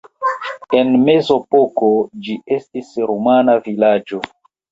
En 0.77 0.87
mezepoko 1.09 1.91
ĝi 2.29 2.37
estis 2.57 2.89
rumana 3.11 3.55
vilaĝo. 3.69 4.23